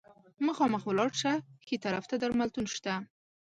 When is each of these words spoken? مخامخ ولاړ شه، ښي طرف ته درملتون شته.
مخامخ 0.47 0.81
ولاړ 0.87 1.09
شه، 1.21 1.33
ښي 1.65 1.75
طرف 1.83 2.03
ته 2.09 2.15
درملتون 2.21 2.65
شته. 2.75 2.93